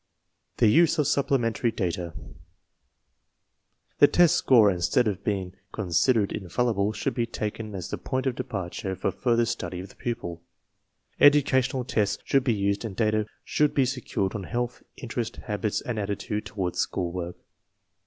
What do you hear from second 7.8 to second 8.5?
the point of